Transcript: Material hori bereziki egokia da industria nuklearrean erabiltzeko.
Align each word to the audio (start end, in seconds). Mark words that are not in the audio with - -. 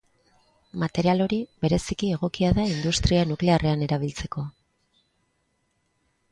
Material 0.83 1.21
hori 1.25 1.37
bereziki 1.65 2.09
egokia 2.15 2.49
da 2.61 2.65
industria 2.71 3.29
nuklearrean 3.35 3.87
erabiltzeko. 3.91 4.47